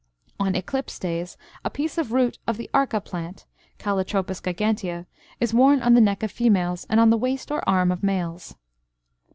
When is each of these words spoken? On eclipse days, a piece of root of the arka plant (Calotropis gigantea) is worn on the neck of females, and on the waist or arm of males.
On 0.39 0.55
eclipse 0.55 0.97
days, 0.97 1.37
a 1.63 1.69
piece 1.69 1.99
of 1.99 2.11
root 2.11 2.39
of 2.47 2.57
the 2.57 2.67
arka 2.73 3.05
plant 3.05 3.45
(Calotropis 3.77 4.41
gigantea) 4.41 5.05
is 5.39 5.53
worn 5.53 5.79
on 5.83 5.93
the 5.93 6.01
neck 6.01 6.23
of 6.23 6.31
females, 6.31 6.87
and 6.89 6.99
on 6.99 7.11
the 7.11 7.19
waist 7.21 7.51
or 7.51 7.61
arm 7.69 7.91
of 7.91 8.01
males. 8.01 8.55